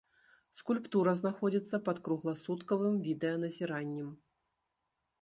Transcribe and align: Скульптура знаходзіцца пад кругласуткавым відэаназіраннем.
Скульптура 0.59 1.13
знаходзіцца 1.19 1.77
пад 1.89 1.97
кругласуткавым 2.09 2.99
відэаназіраннем. 3.07 4.09